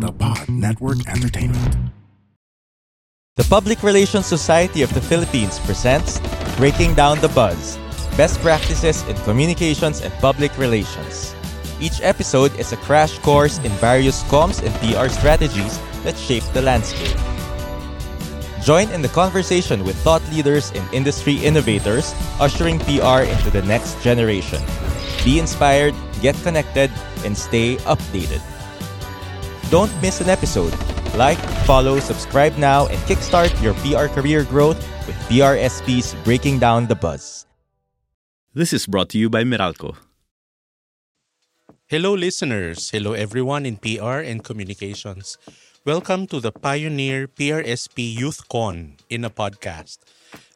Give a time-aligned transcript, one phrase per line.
[0.00, 1.76] The Pod Network Entertainment.
[3.36, 6.18] The Public Relations Society of the Philippines presents
[6.56, 7.78] Breaking Down the Buzz
[8.16, 11.34] Best Practices in Communications and Public Relations.
[11.80, 16.62] Each episode is a crash course in various comms and PR strategies that shape the
[16.62, 17.16] landscape.
[18.62, 24.02] Join in the conversation with thought leaders and industry innovators ushering PR into the next
[24.02, 24.62] generation.
[25.24, 26.90] Be inspired, get connected,
[27.24, 28.42] and stay updated.
[29.74, 30.70] Don't miss an episode.
[31.18, 36.94] Like, follow, subscribe now, and kickstart your PR career growth with PRSP's Breaking Down the
[36.94, 37.44] Buzz.
[38.54, 39.96] This is brought to you by Meralco.
[41.86, 42.88] Hello, listeners.
[42.90, 45.38] Hello, everyone in PR and communications.
[45.84, 49.98] Welcome to the Pioneer PRSP Youth Con in a podcast.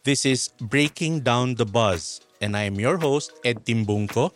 [0.04, 4.30] This is Breaking Down the Buzz, and I am your host, Ed Timbungco,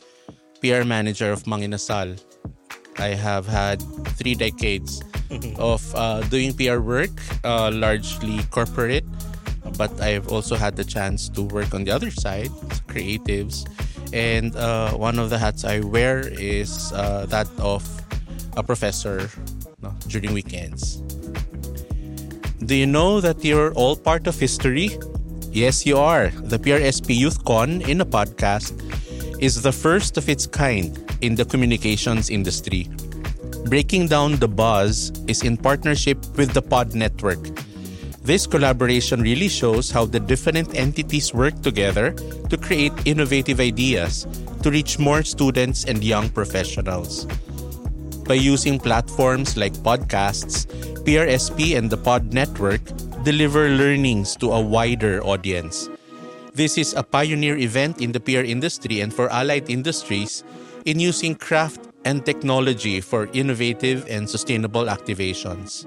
[0.59, 2.19] PR manager of Mang Inasal.
[2.99, 3.81] I have had
[4.17, 5.03] three decades
[5.59, 7.11] of uh, doing PR work,
[7.45, 9.05] uh, largely corporate,
[9.79, 12.51] but I've also had the chance to work on the other side,
[12.89, 13.65] creatives.
[14.13, 17.83] And uh, one of the hats I wear is uh, that of
[18.57, 19.31] a professor
[19.81, 21.03] no, during weekends.
[22.67, 24.91] Do you know that you're all part of history?
[25.51, 26.29] Yes, you are.
[26.29, 28.73] The PRSP Youth Con in a podcast
[29.43, 32.91] is the first of its kind in the communications industry.
[33.67, 37.39] Breaking Down the Buzz is in partnership with the Pod Network.
[38.23, 42.13] This collaboration really shows how the different entities work together
[42.51, 44.27] to create innovative ideas
[44.63, 47.27] to reach more students and young professionals.
[48.27, 50.67] By using platforms like podcasts,
[51.03, 52.83] PRSP and the Pod Network
[53.25, 55.89] deliver learnings to a wider audience.
[56.55, 60.45] This is a pioneer event in the PR industry and for allied industries
[60.85, 65.87] in using craft and technology for innovative and sustainable activations.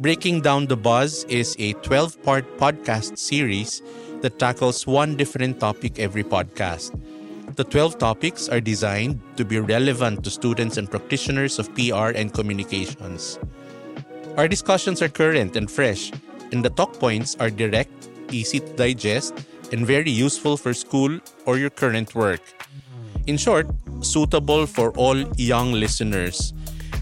[0.00, 3.80] Breaking Down the Buzz is a 12 part podcast series
[4.20, 6.92] that tackles one different topic every podcast.
[7.56, 12.34] The 12 topics are designed to be relevant to students and practitioners of PR and
[12.34, 13.38] communications.
[14.36, 16.12] Our discussions are current and fresh,
[16.52, 19.32] and the talk points are direct, easy to digest,
[19.72, 22.42] and very useful for school or your current work.
[23.26, 23.66] In short,
[24.00, 26.52] suitable for all young listeners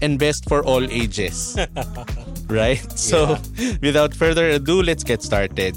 [0.01, 1.57] and best for all ages.
[2.47, 2.81] right?
[2.97, 3.37] So,
[3.81, 5.75] without further ado, let's get started.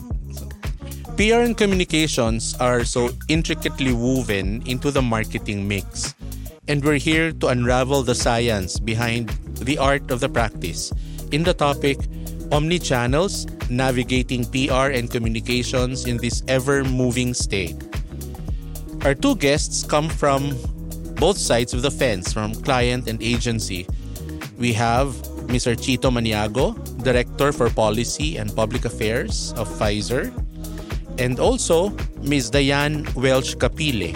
[1.16, 6.14] PR and communications are so intricately woven into the marketing mix.
[6.68, 10.92] And we're here to unravel the science behind the art of the practice
[11.32, 11.98] in the topic
[12.54, 17.87] Omnichannels Navigating PR and Communications in this ever moving state.
[19.04, 20.58] Our two guests come from
[21.22, 23.86] both sides of the fence, from client and agency.
[24.58, 25.14] We have
[25.46, 25.78] Mr.
[25.78, 30.34] Chito Maniago, Director for Policy and Public Affairs of Pfizer,
[31.18, 31.90] and also
[32.22, 32.50] Ms.
[32.50, 34.14] Diane Welsh Capile,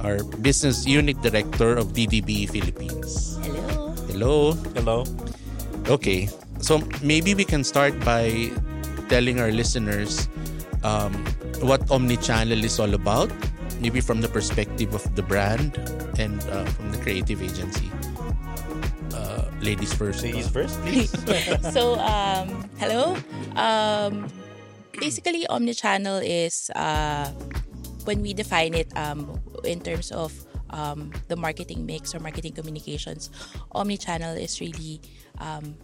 [0.00, 3.40] our Business Unit Director of DDB Philippines.
[3.42, 3.96] Hello.
[4.12, 4.52] Hello.
[4.76, 5.04] Hello.
[5.88, 6.28] Okay,
[6.60, 8.52] so maybe we can start by
[9.08, 10.28] telling our listeners
[10.84, 11.12] um,
[11.64, 13.32] what omnichannel is all about
[13.80, 15.76] maybe from the perspective of the brand
[16.18, 17.90] and uh, from the creative agency.
[19.14, 20.22] Uh, ladies first.
[20.22, 21.10] Ladies uh, first, please.
[21.74, 23.16] so um, hello
[23.56, 24.28] um,
[25.00, 27.32] basically omnichannel is uh,
[28.04, 30.32] when we define it um, in terms of
[30.70, 33.30] um, the marketing mix or marketing communications
[33.74, 35.00] omnichannel is really
[35.38, 35.74] um,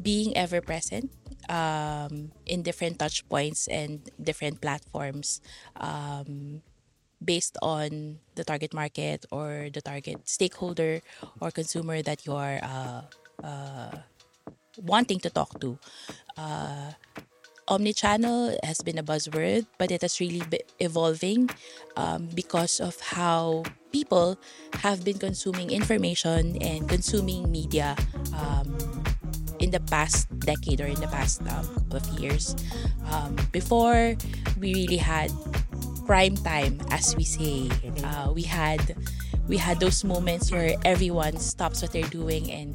[0.00, 1.10] being ever present
[1.48, 5.40] um, in different touch points and different platforms
[5.76, 6.62] um,
[7.24, 11.00] based on the target market or the target stakeholder
[11.40, 13.02] or consumer that you are uh,
[13.42, 13.96] uh,
[14.76, 15.78] wanting to talk to.
[16.36, 16.92] Uh,
[17.68, 21.48] omnichannel has been a buzzword, but it has really been evolving
[21.96, 24.38] um, because of how people
[24.80, 27.94] have been consuming information and consuming media
[28.34, 28.66] um,
[29.60, 32.56] in the past decade or in the past um, couple of years.
[33.10, 34.16] Um, before,
[34.58, 35.30] we really had
[36.06, 37.68] prime time, as we say.
[38.04, 38.96] Uh, we had
[39.48, 42.74] we had those moments where everyone stops what they're doing and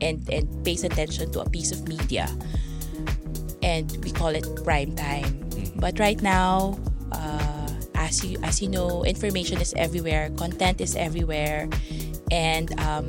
[0.00, 2.28] and and pays attention to a piece of media,
[3.62, 5.44] and we call it prime time.
[5.76, 6.78] But right now,
[7.12, 11.68] uh, as you as you know, information is everywhere, content is everywhere,
[12.30, 13.06] and um,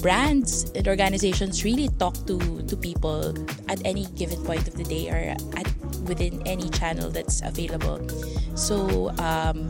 [0.00, 3.36] brands and organizations really talk to to people
[3.68, 5.68] at any given point of the day or at
[6.08, 8.00] within any channel that's available.
[8.56, 9.68] So um,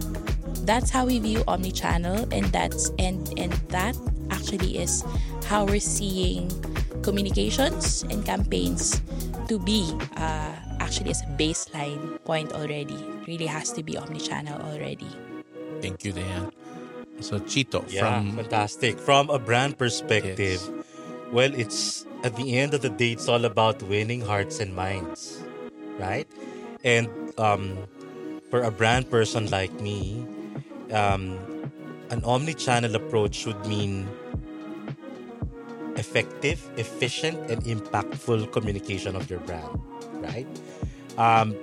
[0.65, 3.97] that's how we view omnichannel, and that's and and that
[4.31, 5.05] actually is
[5.47, 6.49] how we're seeing
[7.03, 9.03] communications and campaigns
[9.49, 12.97] to be uh, actually as a baseline point already.
[13.27, 15.11] Really has to be omnichannel already.
[15.81, 16.53] Thank you, Diane.
[17.21, 18.99] So Chito Yeah, from fantastic.
[18.99, 20.71] From a brand perspective, Yes.
[21.33, 25.41] well, it's at the end of the day, it's all about winning hearts and minds,
[25.99, 26.29] right?
[26.85, 27.09] And
[27.39, 27.79] um,
[28.51, 30.25] for a brand person like me,
[30.93, 31.39] um,
[32.11, 34.09] an omni-channel approach would mean
[35.97, 39.69] effective, efficient, and impactful communication of your brand,
[40.21, 40.47] right?
[41.19, 41.57] Um,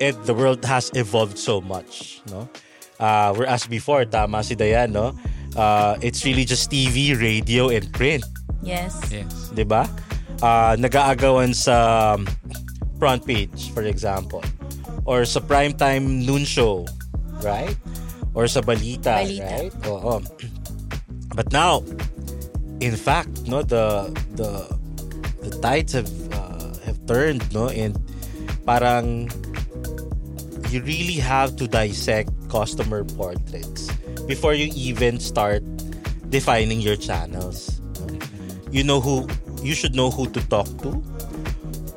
[0.00, 2.48] and the world has evolved so much, no?
[2.98, 5.12] Uh, whereas before, tama si Dayan, no?
[5.54, 8.22] Uh, it's really just TV, radio, and print,
[8.62, 8.94] Yes.
[9.10, 9.50] yes.
[9.54, 9.86] di ba?
[10.42, 12.16] Uh, nag-aagawan sa
[12.98, 14.42] front page, for example.
[15.04, 16.86] Or sa primetime noon show,
[17.44, 17.76] right?
[18.34, 19.46] Or sa balita, Balita.
[19.46, 19.72] right?
[19.86, 20.18] Oo.
[21.34, 21.82] But now,
[22.80, 24.64] in fact, no, the the
[25.44, 27.94] the tides have uh, have turned, no, and
[28.66, 29.28] parang
[30.72, 33.90] you really have to dissect customer portraits
[34.30, 35.66] before you even start
[36.30, 37.82] defining your channels.
[38.70, 39.26] You know who
[39.66, 41.02] you should know who to talk to.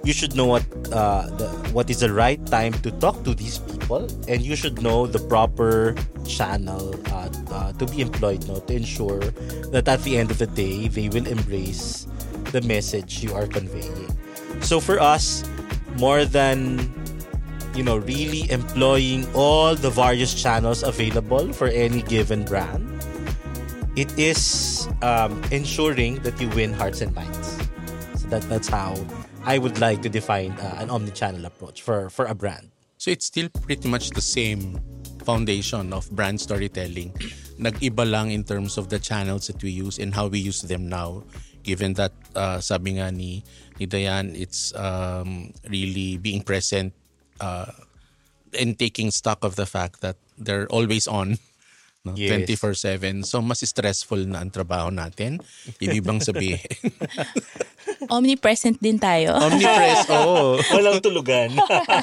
[0.01, 3.59] You should know what uh, the, what is the right time to talk to these
[3.59, 5.93] people, and you should know the proper
[6.25, 9.19] channel uh, uh, to be employed, no, to ensure
[9.75, 12.07] that at the end of the day they will embrace
[12.55, 14.07] the message you are conveying.
[14.63, 15.43] So for us,
[15.99, 16.87] more than
[17.77, 22.81] you know, really employing all the various channels available for any given brand,
[23.95, 27.61] it is um, ensuring that you win hearts and minds.
[28.17, 28.97] So that that's how
[29.45, 32.73] I would like to define uh, an omni-channel approach for for a brand.
[32.97, 34.81] So it's still pretty much the same
[35.21, 37.13] foundation of brand storytelling.
[37.61, 40.89] Nag-iba lang in terms of the channels that we use and how we use them
[40.89, 41.21] now.
[41.61, 43.43] Given that, uh, sabi nga ni,
[43.77, 46.93] ni Diane, it's um, really being present
[47.39, 47.71] uh,
[48.57, 51.37] and taking stock of the fact that they're always on.
[52.05, 52.15] No?
[52.15, 52.47] Yes.
[52.47, 53.25] 24-7.
[53.25, 55.43] So, mas stressful na ang trabaho natin.
[55.81, 56.63] Ibig bang sabihin?
[58.05, 59.33] Omnipresent din tayo.
[59.33, 60.61] Omnipress, oo.
[60.73, 61.49] Walang tulugan.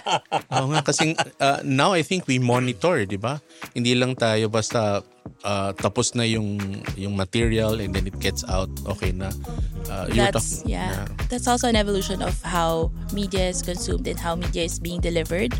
[0.54, 3.38] Oo nga, kasi uh, now I think we monitor, di ba?
[3.72, 5.06] Hindi lang tayo basta
[5.46, 6.58] uh, tapos na yung
[6.98, 9.30] yung material and then it gets out, okay na.
[9.88, 11.06] Uh, you're that's talk- yeah.
[11.30, 15.54] That's also an evolution of how media is consumed and how media is being delivered.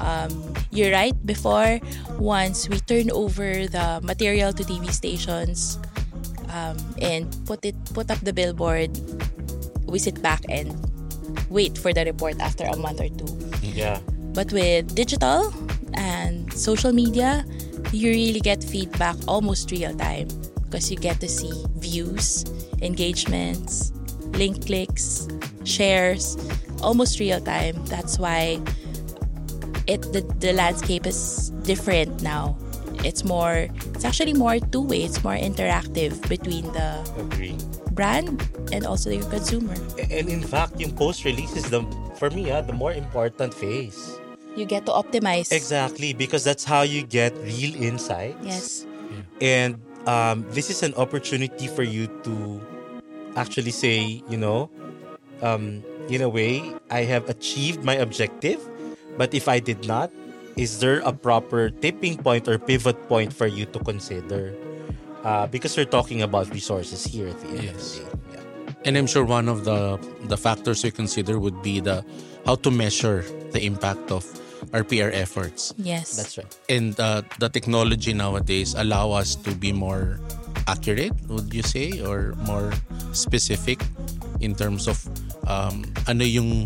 [0.00, 0.30] Um,
[0.70, 1.14] you're right.
[1.26, 1.80] Before,
[2.18, 5.78] once we turn over the material to TV stations
[6.52, 8.92] um, and put it put up the billboard,
[9.90, 10.72] we sit back and
[11.50, 13.28] wait for the report after a month or two.
[13.60, 13.98] yeah.
[14.32, 15.52] But with digital
[15.94, 17.44] and social media,
[17.92, 20.28] you really get feedback almost real time
[20.64, 22.44] because you get to see views,
[22.80, 23.92] engagements,
[24.38, 25.26] link clicks,
[25.64, 26.38] shares,
[26.82, 27.84] almost real time.
[27.86, 28.62] That's why
[29.86, 32.56] it the, the landscape is different now.
[33.02, 37.56] It's more it's actually more two-way, it's more interactive between the Agree.
[38.00, 38.40] Brand
[38.72, 39.76] and also your consumer.
[40.00, 41.84] And in fact, yung post-release is the,
[42.16, 44.16] for me, ah, the more important phase.
[44.56, 45.52] You get to optimize.
[45.52, 48.40] Exactly, because that's how you get real insights.
[48.40, 48.88] Yes.
[49.44, 49.76] And
[50.08, 52.34] um, this is an opportunity for you to
[53.36, 54.72] actually say, you know,
[55.44, 58.64] um, in a way, I have achieved my objective,
[59.20, 60.08] but if I did not,
[60.56, 64.56] is there a proper tipping point or pivot point for you to consider?
[65.24, 67.98] Uh, because we're talking about resources here at the end Yes.
[68.00, 68.42] of the day.
[68.72, 68.84] Yeah.
[68.88, 70.00] And I'm sure one of the
[70.32, 72.00] the factors we consider would be the
[72.48, 73.20] how to measure
[73.52, 74.24] the impact of
[74.72, 75.74] our PR efforts.
[75.76, 76.16] Yes.
[76.16, 76.48] That's right.
[76.72, 80.20] And uh, the technology nowadays allow us to be more
[80.66, 82.72] accurate, would you say, or more
[83.12, 83.80] specific
[84.40, 84.96] in terms of
[85.48, 86.64] um, ano yung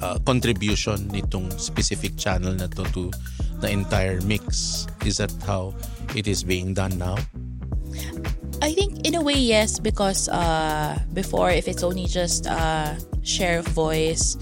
[0.00, 3.12] uh, contribution nitong specific channel na to to
[3.60, 4.84] the entire mix.
[5.04, 5.76] Is that how
[6.16, 7.16] it is being done now?
[8.62, 13.58] I think in a way yes because uh, before if it's only just uh, share
[13.60, 14.36] of voice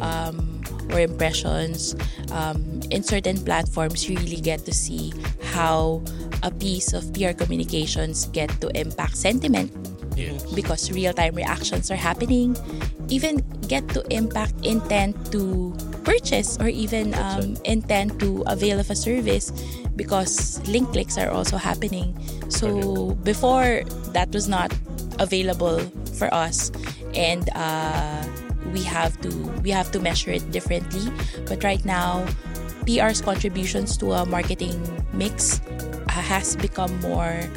[0.00, 1.96] um, or impressions
[2.32, 6.02] um, in certain platforms you really get to see how
[6.42, 9.72] a piece of PR communications get to impact sentiment.
[10.54, 12.56] Because real-time reactions are happening
[13.08, 18.96] even get to impact intent to purchase or even um, intent to avail of a
[18.96, 19.52] service
[19.96, 22.14] because link clicks are also happening.
[22.48, 24.72] So before that was not
[25.18, 25.80] available
[26.14, 26.70] for us.
[27.14, 28.24] And uh,
[28.72, 29.30] we have to
[29.64, 31.10] we have to measure it differently.
[31.46, 32.26] But right now
[32.86, 34.78] PR's contributions to a marketing
[35.12, 37.48] mix uh, has become more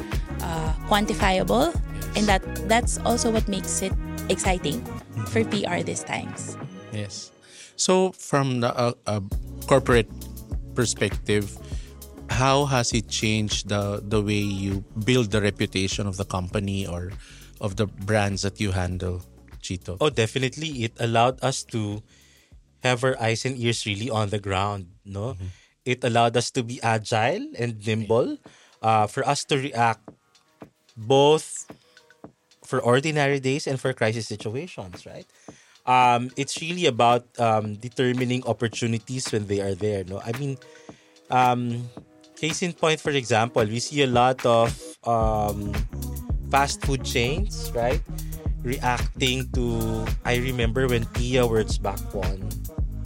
[0.42, 1.76] uh, quantifiable.
[2.16, 3.92] And that that's also what makes it
[4.28, 4.82] exciting
[5.30, 6.56] for PR these times.
[6.92, 7.30] Yes.
[7.76, 9.20] So, from the uh, uh,
[9.66, 10.10] corporate
[10.74, 11.56] perspective,
[12.30, 17.10] how has it changed the the way you build the reputation of the company or
[17.60, 19.20] of the brands that you handle,
[19.60, 19.98] Chito?
[20.00, 20.86] Oh, definitely.
[20.86, 22.02] It allowed us to
[22.86, 24.88] have our eyes and ears really on the ground.
[25.04, 25.36] No,
[25.84, 28.38] it allowed us to be agile and nimble,
[28.80, 30.06] uh, for us to react
[30.96, 31.66] both
[32.64, 35.04] for ordinary days and for crisis situations.
[35.04, 35.26] Right.
[35.84, 40.04] Um, it's really about um, determining opportunities when they are there.
[40.04, 40.56] No, I mean,
[41.30, 41.90] um,
[42.40, 44.72] case in point, for example, we see a lot of
[45.04, 45.76] um,
[46.48, 48.00] fast food chains, right?
[48.64, 52.48] Reacting to, I remember when Tia Wurzbach won,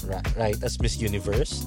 [0.07, 1.67] ra- right, as Miss Universe,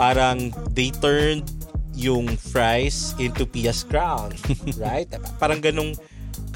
[0.00, 1.44] parang they turned
[1.92, 4.32] yung fries into Pia's crown,
[4.80, 5.06] right?
[5.36, 6.00] Parang ganong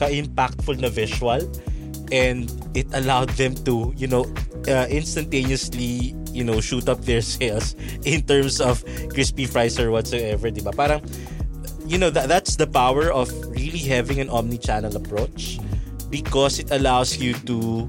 [0.00, 1.44] ka-impactful na visual
[2.08, 4.24] and it allowed them to, you know,
[4.66, 7.75] uh, instantaneously, you know, shoot up their sales
[8.07, 10.71] in terms of crispy fries or whatsoever, di ba?
[10.71, 11.02] Parang,
[11.85, 15.59] you know, that, that's the power of really having an omni-channel approach
[16.09, 17.85] because it allows you to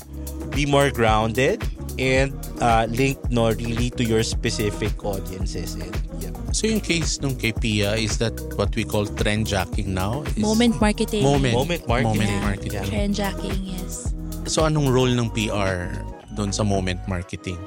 [0.52, 1.62] be more grounded
[2.02, 6.32] and uh, linked no really to your specific audiences and yeah.
[6.52, 10.24] So, yung case nung kay Pia, is that what we call trend jacking now?
[10.34, 11.54] Is moment marketing Moment.
[11.54, 12.18] Moment marketing.
[12.18, 12.42] Moment Yeah.
[12.42, 12.84] marketing.
[12.90, 14.10] trend jacking yes
[14.50, 15.94] So, anong role ng PR
[16.34, 17.60] doon sa moment marketing?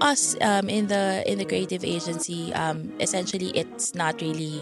[0.00, 4.60] Us um, in the in the creative agency um, essentially it's not really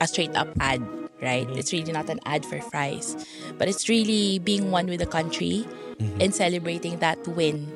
[0.00, 0.80] a straight up ad
[1.20, 1.50] right?
[1.50, 3.16] It's really not an ad for fries
[3.58, 5.66] but it's really being one with the country
[6.20, 7.66] and celebrating that win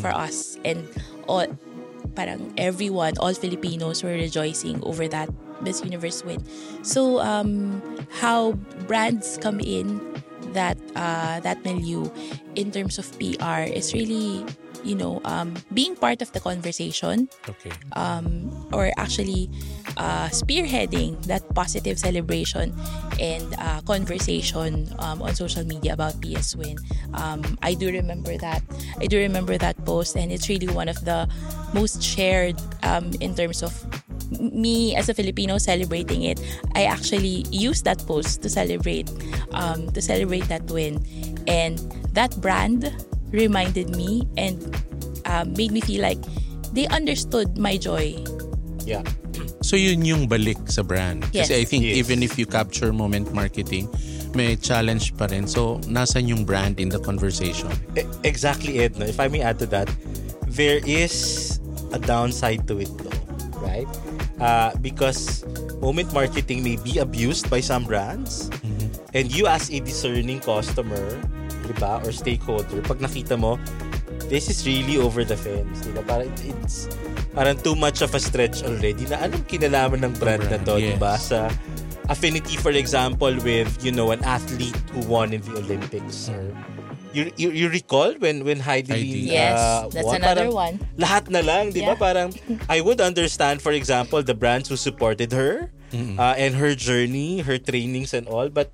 [0.00, 0.58] for us.
[0.64, 0.88] And
[1.26, 1.46] all
[2.14, 5.28] parang everyone all Filipinos were rejoicing over that
[5.60, 6.44] Miss Universe win.
[6.82, 7.82] So um,
[8.20, 8.52] how
[8.86, 10.00] brands come in
[10.52, 12.08] that uh, that milieu
[12.54, 14.44] in terms of PR is really
[14.86, 17.74] you know um, being part of the conversation Okay.
[17.98, 19.50] um, or actually
[19.98, 22.72] uh, spearheading that positive celebration
[23.18, 26.76] and uh, conversation um, on social media about Pia's Win.
[27.14, 28.62] Um, I do remember that.
[29.00, 31.28] I do remember that post, and it's really one of the
[31.72, 33.72] most shared um, in terms of
[34.30, 36.40] me as a Filipino celebrating it.
[36.74, 39.10] I actually used that post to celebrate
[39.52, 41.00] um, to celebrate that win,
[41.48, 41.78] and
[42.12, 42.92] that brand
[43.36, 44.56] reminded me and
[45.28, 46.18] um, made me feel like
[46.72, 48.16] they understood my joy.
[48.88, 49.04] Yeah.
[49.60, 51.28] So yun yung balik sa brand.
[51.36, 51.52] Yes.
[51.52, 52.00] Kasi I think Yes.
[52.00, 53.92] even if you capture moment marketing,
[54.32, 55.48] may challenge pa rin.
[55.48, 57.72] So, nasan yung brand in the conversation?
[57.96, 58.76] E- exactly.
[58.94, 59.08] No?
[59.08, 59.88] If I may add to that,
[60.44, 61.56] there is
[61.92, 63.20] a downside to it though,
[63.64, 63.88] right?
[64.36, 65.40] Uh, because
[65.80, 68.52] moment marketing may be abused by some brands
[69.16, 71.00] and you as a discerning customer,
[71.66, 73.58] di ba, or stakeholder, pag nakita mo,
[74.30, 76.02] this is really over the fence, di ba?
[76.06, 76.30] Parang
[76.62, 76.88] it's
[77.36, 80.96] parang too much of a stretch already na anong kinalaman ng brand, na to, di
[80.96, 81.18] ba?
[81.18, 81.34] yes.
[81.34, 81.50] Sa
[82.08, 86.54] affinity, for example, with, you know, an athlete who won in the Olympics or
[87.16, 89.20] you, you, you recall when when Heidi, Heidi.
[89.32, 90.16] Yes, uh, that's won?
[90.20, 90.74] another Parang one.
[91.00, 91.96] Lahat na lang, di ba?
[91.96, 92.00] Yeah.
[92.00, 92.28] Parang
[92.68, 97.56] I would understand, for example, the brands who supported her uh, and her journey, her
[97.56, 98.52] trainings and all.
[98.52, 98.68] But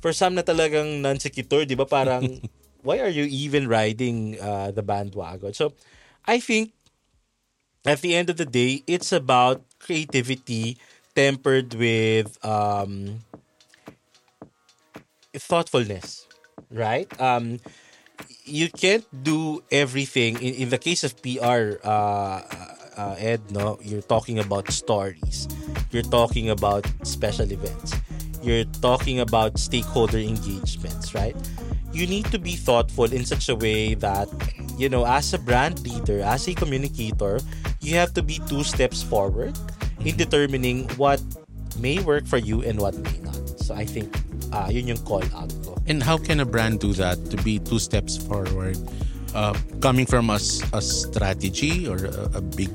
[0.00, 1.86] for some na talagang non-sequitur, di ba?
[1.86, 2.40] Parang
[2.86, 5.52] why are you even riding uh, the bandwagon?
[5.54, 5.74] So
[6.26, 6.72] I think
[7.86, 10.78] at the end of the day, it's about creativity
[11.14, 13.24] tempered with um,
[15.34, 16.26] thoughtfulness,
[16.70, 17.08] right?
[17.20, 17.60] Um,
[18.44, 20.36] you can't do everything.
[20.42, 22.42] In, in the case of PR, uh,
[22.96, 25.48] uh, Ed, no, you're talking about stories.
[25.90, 27.94] You're talking about special events.
[28.42, 31.36] You're talking about stakeholder engagements, right?
[31.92, 34.28] You need to be thoughtful in such a way that,
[34.76, 37.40] you know, as a brand leader, as a communicator,
[37.80, 39.58] you have to be two steps forward
[40.04, 41.20] in determining what
[41.78, 43.38] may work for you and what may not.
[43.58, 44.14] So I think
[44.52, 45.76] uh, yun yung call out ko.
[45.86, 48.78] And how can a brand do that to be two steps forward?
[49.34, 52.70] Uh, coming from us a strategy or a, a big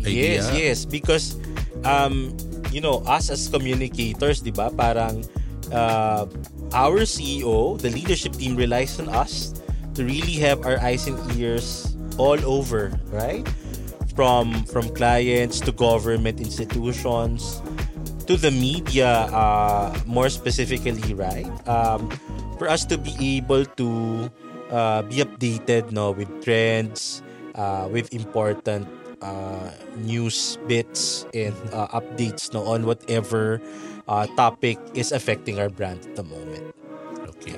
[0.00, 0.38] idea?
[0.38, 0.78] Yes, yes.
[0.84, 1.36] Because,
[1.84, 2.36] um,
[2.70, 5.26] you know, us as communicators, di ba, parang
[5.74, 6.26] uh,
[6.72, 9.54] our CEO, the leadership team relies on us
[9.94, 13.46] to really have our eyes and ears all over, right?
[14.14, 17.62] From from clients to government institutions
[18.26, 21.48] to the media, uh, more specifically, right?
[21.66, 22.10] Um,
[22.58, 23.88] for us to be able to
[24.70, 27.22] uh, be updated no, with trends,
[27.54, 28.86] uh, with important
[29.22, 33.60] uh, news bits and uh, updates no, on whatever
[34.08, 36.74] uh, topic is affecting our brand at the moment.
[37.28, 37.56] Okay.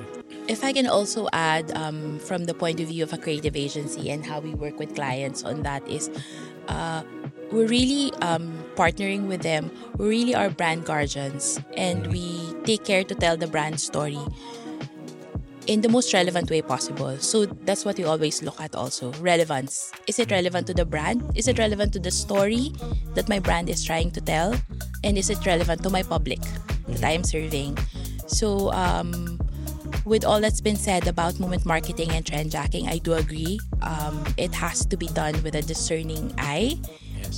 [0.49, 4.11] If I can also add um, from the point of view of a creative agency
[4.11, 6.11] and how we work with clients on that is
[6.69, 7.03] uh,
[7.53, 9.71] we're really um, partnering with them.
[9.99, 14.19] We really are brand guardians and we take care to tell the brand story
[15.67, 17.17] in the most relevant way possible.
[17.19, 19.13] So that's what we always look at also.
[19.15, 19.93] Relevance.
[20.07, 21.23] Is it relevant to the brand?
[21.35, 22.73] Is it relevant to the story
[23.15, 24.55] that my brand is trying to tell?
[25.05, 26.41] And is it relevant to my public
[26.89, 27.79] that I am serving?
[28.27, 29.39] So um,
[30.05, 33.61] with all that's been said about moment marketing and trend jacking, I do agree.
[33.83, 36.79] Um, it has to be done with a discerning eye.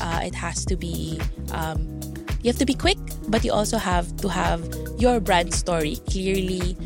[0.00, 1.20] Uh, it has to be.
[1.52, 2.00] Um,
[2.42, 4.60] you have to be quick, but you also have to have
[4.98, 6.76] your brand story clearly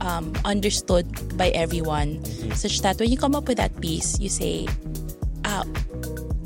[0.00, 4.66] um, understood by everyone, such that when you come up with that piece, you say,
[5.44, 5.64] "Ah,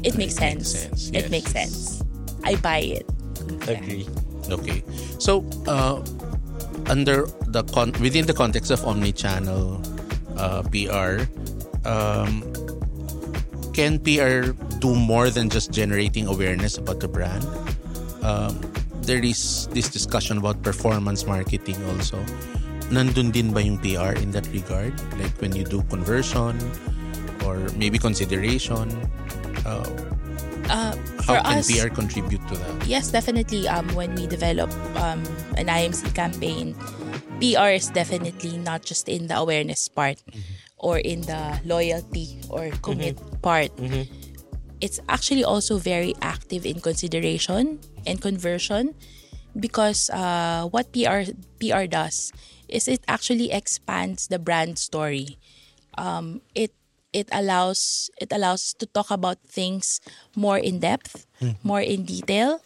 [0.02, 0.70] it makes sense.
[0.70, 2.02] sense, It makes sense.
[2.44, 3.06] I buy it."
[3.68, 4.06] Agree.
[4.50, 4.82] Okay.
[5.18, 6.02] So, uh,
[6.86, 9.80] under the con- within the context of omni-channel
[10.36, 11.24] uh, PR,
[11.88, 12.44] um,
[13.72, 17.44] can PR do more than just generating awareness about the brand?
[18.22, 18.60] Um,
[19.04, 22.20] there is this discussion about performance marketing also.
[22.92, 24.92] Nandun din ba yung PR in that regard?
[25.16, 26.56] Like when you do conversion
[27.44, 28.90] or maybe consideration?
[29.64, 29.84] Uh,
[30.64, 30.96] Uh,
[31.28, 32.88] how can us, PR contribute to that?
[32.88, 33.68] Yes, definitely.
[33.68, 35.20] Um, when we develop um,
[35.60, 36.72] an IMC campaign,
[37.36, 40.22] PR is definitely not just in the awareness part
[40.78, 43.72] or in the loyalty or commit part.
[44.80, 48.94] It's actually also very active in consideration and conversion
[49.60, 51.28] because uh, what PR
[51.60, 52.32] PR does
[52.68, 55.38] is it actually expands the brand story.
[55.96, 56.72] Um, it
[57.12, 60.00] it allows it allows us to talk about things
[60.34, 61.26] more in depth,
[61.62, 62.60] more in detail,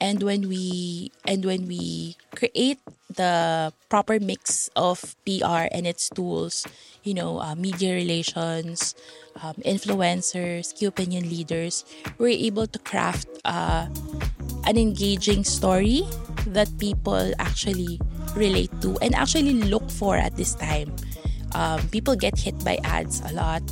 [0.00, 2.80] and when we and when we create
[3.12, 6.66] the proper mix of PR and its tools,
[7.04, 8.94] you know, uh, media relations,
[9.42, 11.84] um, influencers, key opinion leaders,
[12.18, 13.86] we're able to craft uh,
[14.64, 16.02] an engaging story
[16.46, 18.00] that people actually
[18.36, 20.94] relate to and actually look for at this time.
[21.52, 23.62] Um, people get hit by ads a lot,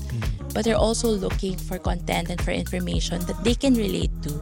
[0.55, 4.41] but they're also looking for content and for information that they can relate to.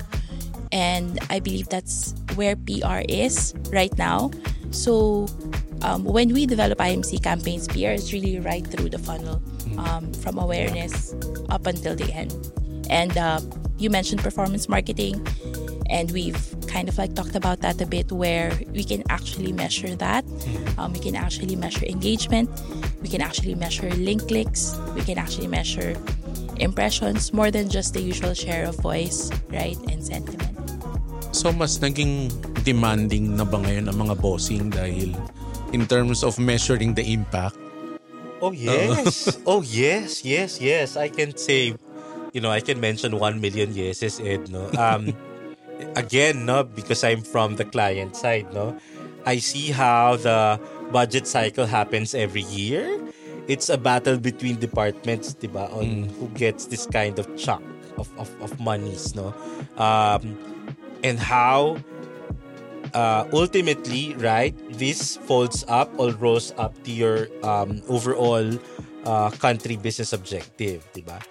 [0.73, 4.31] And I believe that's where PR is right now.
[4.71, 5.29] So
[5.83, 9.43] um, when we develop IMC campaigns, PR is really right through the funnel
[9.79, 11.15] um, from awareness
[11.51, 12.35] up until the end.
[12.89, 13.41] And uh,
[13.79, 15.27] you mentioned performance marketing,
[15.91, 19.95] and we've kind of like talked about that a bit where we can actually measure
[19.97, 20.25] that.
[20.79, 22.51] Um, we can actually measure engagement.
[23.03, 24.79] We can actually measure link clicks.
[24.95, 25.97] We can actually measure
[26.59, 30.53] impressions more than just the usual share of voice, right, and sentiment.
[31.37, 32.33] So mas naging
[32.65, 35.13] demanding na ba ngayon ang mga bossing dahil
[35.77, 37.61] in terms of measuring the impact?
[38.41, 39.37] Oh yes.
[39.49, 40.97] oh yes, yes, yes.
[40.97, 41.77] I can say,
[42.33, 44.49] you know, I can mention one million yeses, Ed.
[44.49, 45.13] No, um,
[45.95, 48.53] again, no, because I'm from the client side.
[48.53, 48.77] No,
[49.25, 50.61] I see how the
[50.91, 53.01] budget cycle happens every year,
[53.49, 57.65] it's a battle between departments, ba, on who gets this kind of chunk
[57.99, 59.35] of of, of monies, no?
[59.79, 60.39] Um,
[61.03, 61.79] and how
[62.95, 68.51] uh, ultimately, right, this folds up or rolls up to your um, overall
[69.05, 71.23] uh, country business objective, diba?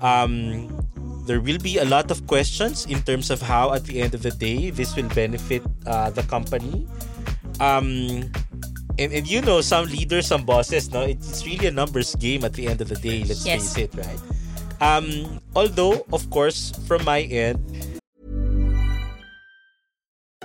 [0.00, 0.87] Um,
[1.28, 4.22] there will be a lot of questions in terms of how, at the end of
[4.24, 6.88] the day, this will benefit uh, the company.
[7.60, 8.32] Um,
[8.98, 12.54] and, and you know, some leaders, some bosses, no, it's really a numbers game at
[12.54, 13.24] the end of the day.
[13.24, 13.74] Let's Yes.
[13.76, 14.20] face it, right?
[14.80, 17.60] Um, although, of course, from my end,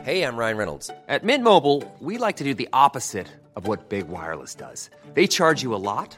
[0.03, 0.91] Hey, I'm Ryan Reynolds.
[1.07, 4.89] At Mint Mobile, we like to do the opposite of what Big Wireless does.
[5.13, 6.17] They charge you a lot,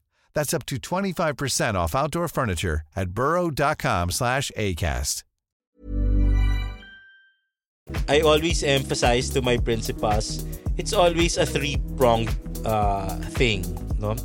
[0.33, 5.23] That's up to 25% off outdoor furniture at burrow.com slash ACAST.
[8.07, 10.45] I always emphasize to my principals,
[10.77, 12.31] it's always a three-pronged
[12.65, 13.65] uh, thing.
[13.99, 14.15] No?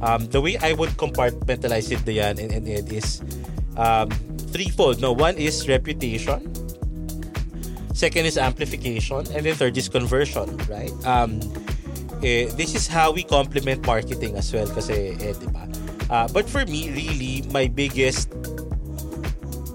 [0.00, 2.66] Um, the way I would compartmentalize it, Diane and, and
[3.76, 4.10] um,
[4.52, 5.00] threefold.
[5.00, 6.40] No, one is reputation,
[7.94, 10.92] second is amplification, and then third is conversion, right?
[11.04, 11.40] Um,
[12.22, 15.64] eh, this is how we complement marketing as well kasi eh, di ba?
[16.06, 18.30] Uh, but for me, really, my biggest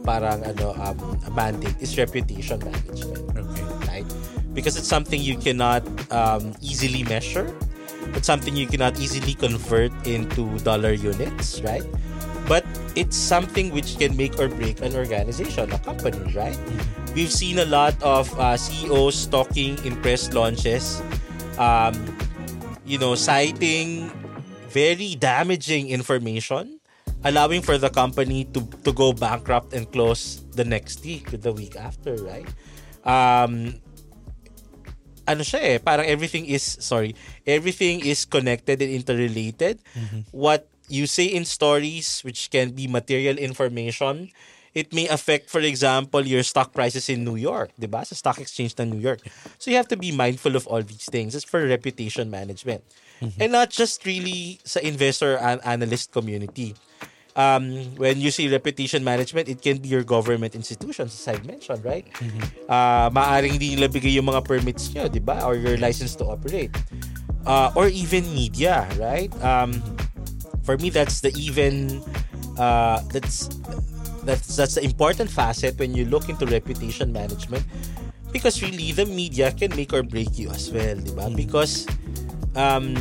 [0.01, 0.97] parang ano um,
[1.35, 3.21] mandate is reputation management.
[3.37, 3.65] Okay.
[3.87, 4.07] Right?
[4.53, 7.47] Because it's something you cannot um, easily measure.
[8.17, 11.85] It's something you cannot easily convert into dollar units, right?
[12.49, 16.57] But it's something which can make or break an organization, a company, right?
[17.15, 21.01] We've seen a lot of uh, CEOs talking in press launches,
[21.57, 21.95] um,
[22.91, 24.11] you know, citing
[24.67, 26.83] very damaging information,
[27.23, 31.79] allowing for the company to, to go bankrupt and close the next week, the week
[31.79, 32.51] after, right?
[33.07, 33.79] Um,
[35.23, 37.15] ano siya eh, parang everything is, sorry,
[37.47, 39.79] everything is connected and interrelated.
[40.35, 44.35] What you say in stories, which can be material information,
[44.73, 48.05] it may affect, for example, your stock prices in New York, di ba?
[48.07, 49.19] Sa stock exchange ng New York.
[49.59, 51.35] So you have to be mindful of all these things.
[51.35, 52.83] It's for reputation management.
[53.37, 56.73] And not just really sa investor and analyst community.
[57.35, 61.85] Um, when you see reputation management, it can be your government institutions, as I've mentioned,
[61.85, 62.03] right?
[62.67, 65.45] Uh, maaring di nila bigay yung mga permits nyo, di ba?
[65.45, 66.73] Or your license to operate.
[67.45, 69.31] Uh, or even media, right?
[69.39, 69.79] Um,
[70.63, 72.01] for me, that's the even,
[72.57, 73.47] uh, that's,
[74.23, 77.65] that's, that's the important facet when you look into reputation management
[78.31, 81.27] because really, the media can make or break you as well, di ba?
[81.29, 81.85] Because
[82.55, 82.95] um,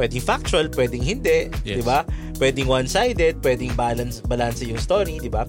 [0.00, 1.80] pwedeng factual, pwedeng hindi, Yes.
[1.80, 2.04] di ba?
[2.40, 5.44] Pwedeng one-sided, pwedeng balance balance yung story, di ba?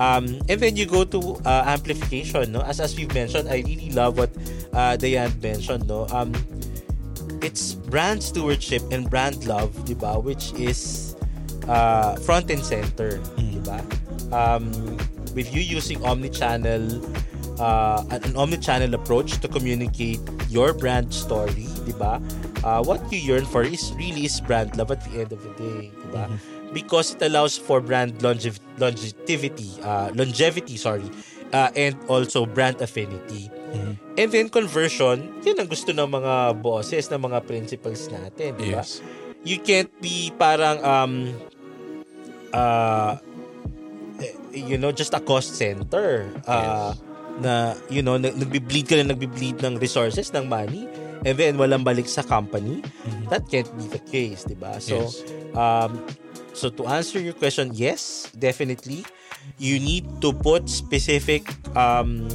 [0.00, 2.64] Um, and then you go to uh, amplification, no?
[2.64, 4.32] As as we've mentioned, I really love what
[4.72, 6.08] uh, Diane mentioned, no?
[6.08, 6.32] Um,
[7.44, 10.16] it's brand stewardship and brand love, di ba?
[10.16, 11.12] Which is
[11.68, 13.84] uh, front and center, di ba?
[14.32, 14.72] Um,
[15.36, 17.00] with you using omni-channel
[17.60, 22.20] uh, an an omni-channel approach to communicate your brand story, di ba?
[22.64, 25.52] Uh, what you yearn for is really is brand love at the end of the
[25.60, 26.28] day, di ba?
[26.72, 31.08] Because it allows for brand longev- longevity, uh, longevity, sorry,
[31.52, 33.52] uh, and also brand affinity.
[34.16, 38.84] And then conversion, yun ang gusto ng mga bosses, ng mga principals natin, di ba?
[38.84, 39.00] Yes.
[39.42, 41.12] You can't be parang um
[42.54, 43.18] uh
[44.52, 46.30] you know just a cost center.
[46.46, 46.94] Uh
[47.40, 50.84] na you know nag- nagbi-bleed ka na nagbi-bleed ng resources ng money
[51.24, 52.84] and then walang balik sa company.
[53.32, 54.76] That can't be the case di ba?
[54.78, 55.24] So Yes.
[55.56, 55.96] um
[56.52, 59.08] so to answer your question yes definitely.
[59.56, 62.28] You need to put specific um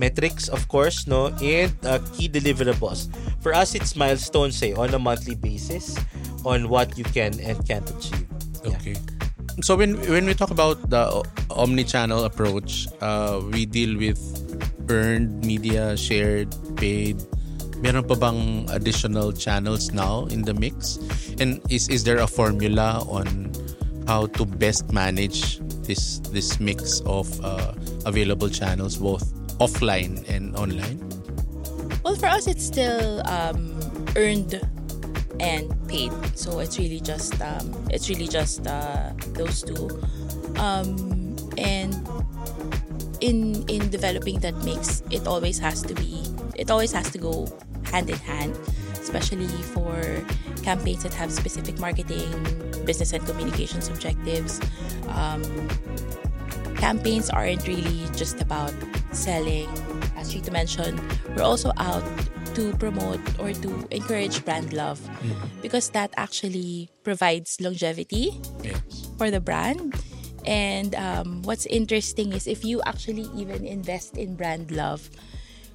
[0.00, 1.28] metrics of course no?
[1.44, 3.12] And uh, key deliverables.
[3.44, 6.00] For us it's milestones say on a monthly basis
[6.48, 8.24] on what you can and can't achieve.
[8.64, 8.96] Okay.
[9.62, 14.18] So when when we talk about the omni-channel approach, uh, we deal with
[14.90, 17.22] earned media, shared, paid.
[17.78, 20.98] Meron pa bang additional channels now in the mix?
[21.38, 23.52] And is is there a formula on
[24.10, 29.22] how to best manage this this mix of uh, available channels both
[29.62, 30.98] offline and online?
[32.02, 33.78] Well, for us, it's still um,
[34.16, 34.60] earned
[35.40, 36.12] and paid.
[36.36, 39.88] So it's really just um, it's really just uh, those two.
[40.56, 41.94] Um, and
[43.20, 46.22] in in developing that mix, it always has to be
[46.56, 47.46] it always has to go
[47.84, 48.56] hand in hand,
[48.94, 50.24] especially for
[50.62, 52.30] campaigns that have specific marketing,
[52.84, 54.60] business and communications objectives.
[55.08, 55.42] Um,
[56.76, 58.72] campaigns aren't really just about
[59.12, 59.68] selling.
[60.16, 61.00] As Rita mentioned,
[61.36, 62.04] we're also out
[62.54, 65.34] to promote or to encourage brand love mm.
[65.62, 68.30] because that actually provides longevity
[69.18, 69.94] for the brand.
[70.46, 75.10] And um, what's interesting is if you actually even invest in brand love,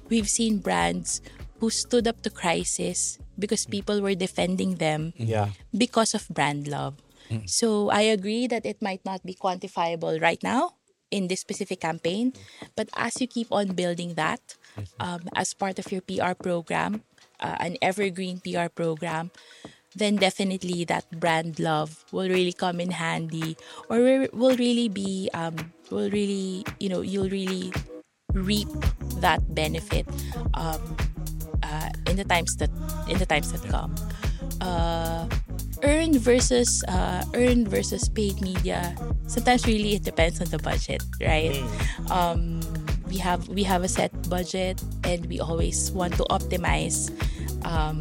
[0.08, 1.20] we've seen brands
[1.58, 3.70] who stood up to crisis because mm.
[3.70, 5.28] people were defending them mm.
[5.28, 5.50] Yeah.
[5.76, 6.96] because of brand love.
[7.46, 10.74] So I agree that it might not be quantifiable right now
[11.10, 12.32] in this specific campaign,
[12.74, 14.56] but as you keep on building that
[14.98, 17.02] um, as part of your PR program,
[17.40, 19.30] uh, an evergreen PR program,
[19.94, 23.56] then definitely that brand love will really come in handy,
[23.88, 23.98] or
[24.32, 25.56] will- really be um,
[25.90, 27.72] will really you know you'll really
[28.34, 28.68] reap
[29.18, 30.06] that benefit
[30.54, 30.80] um,
[31.62, 32.70] uh, in the times that
[33.08, 33.94] in the times that come.
[34.60, 35.26] Uh,
[35.82, 38.94] earned versus uh, earned versus paid media.
[39.26, 41.62] Sometimes really it depends on the budget, right?
[42.10, 42.60] Um,
[43.10, 47.10] we have we have a set budget, and we always want to optimize
[47.66, 48.00] um,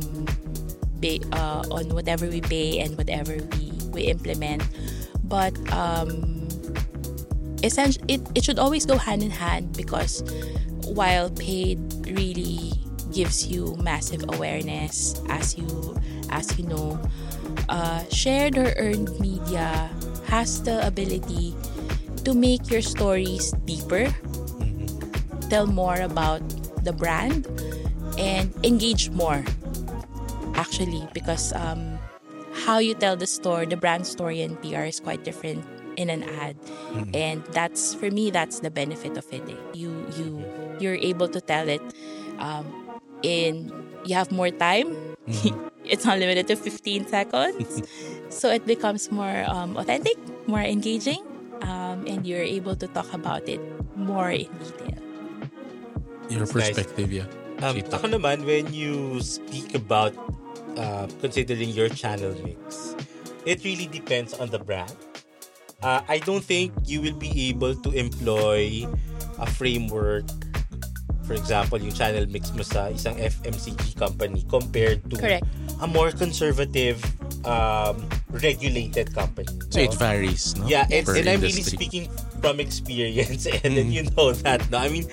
[1.02, 4.64] ba- uh, on whatever we pay and whatever we we implement.
[5.26, 6.48] But um,
[7.64, 10.24] essentially, it, it should always go hand in hand because
[10.86, 12.74] while paid really
[13.14, 15.98] gives you massive awareness as you
[16.30, 17.00] as you know
[17.70, 19.90] uh, shared or earned media
[20.28, 21.56] has the ability
[22.24, 24.08] to make your stories deeper
[25.50, 26.42] tell more about
[26.84, 27.48] the brand
[28.18, 29.44] and engage more
[30.56, 32.00] actually because um,
[32.66, 35.66] how you tell the story the brand story in pr is quite different
[36.00, 36.56] in an ad.
[37.14, 39.44] And that's for me that's the benefit of it.
[39.44, 39.60] Eh.
[39.76, 40.40] you you
[40.80, 41.84] you're able to tell it
[42.40, 42.66] um,
[43.22, 43.70] in
[44.08, 44.96] you have more time.
[45.90, 47.84] It's not limited to 15 seconds.
[48.30, 50.14] So it becomes more um, authentic
[50.46, 51.26] more engaging
[51.66, 53.58] um, and you're able to talk about it
[53.98, 54.89] more in detail
[56.30, 56.70] Your That's nice.
[56.70, 57.28] perspective, yeah.
[57.60, 57.94] Um, Chito.
[58.00, 60.16] ako naman, when you speak about
[60.78, 62.96] uh, considering your channel mix,
[63.44, 64.94] it really depends on the brand.
[65.82, 68.86] Uh, I don't think you will be able to employ
[69.40, 70.28] a framework
[71.30, 75.46] for example, yung channel mix mo sa isang FMCG company compared to Correct.
[75.78, 76.98] a more conservative
[77.46, 78.02] um,
[78.34, 79.54] regulated company.
[79.70, 79.86] So no?
[79.86, 80.66] it varies, no?
[80.66, 82.10] Yeah, and, and I'm really speaking
[82.42, 83.94] from experience and then Mhm.
[83.94, 84.66] you know that.
[84.74, 84.82] No?
[84.82, 85.06] I mean,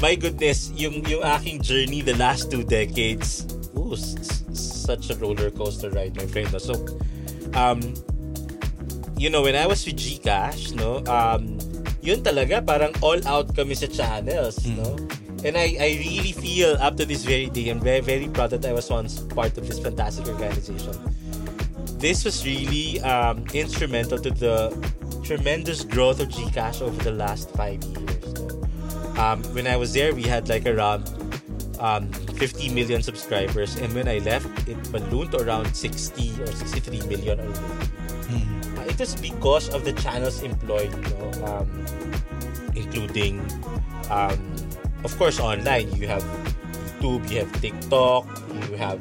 [0.00, 5.50] my goodness, yung, yung aking journey the last two decades, ooh, s- such a roller
[5.50, 6.52] coaster ride, my friend.
[6.52, 6.58] No?
[6.58, 6.74] So,
[7.54, 7.80] um,
[9.16, 11.58] you know, when I was with GCash, no, um,
[12.00, 14.94] yun talaga, parang all out kami sa channels, no?
[15.44, 18.64] And I, I really feel up to this very day, I'm very, very proud that
[18.66, 20.94] I was once part of this fantastic organization.
[21.98, 24.70] This was really um, instrumental to the
[25.22, 28.34] tremendous growth of GCash over the last five years.
[28.34, 28.47] no?
[29.18, 31.10] Um, when I was there, we had like around
[31.80, 37.02] um, 50 million subscribers, and when I left, it ballooned to around 60 or 63
[37.10, 37.58] million already.
[38.78, 41.68] Uh, it was because of the channels employed, you know, um,
[42.76, 43.42] including,
[44.10, 44.38] um,
[45.02, 45.90] of course, online.
[45.94, 46.22] You have
[46.98, 48.26] YouTube, you have TikTok,
[48.70, 49.00] you have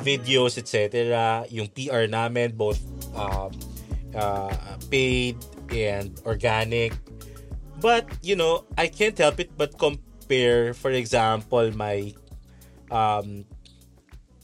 [0.00, 1.44] videos, etc.
[1.50, 2.80] Yung PR namin, both
[3.16, 3.52] um,
[4.14, 4.54] uh,
[4.90, 5.36] paid
[5.70, 6.92] and organic.
[7.80, 12.12] But, you know, I can't help it but compare, for example, my
[12.90, 13.44] um,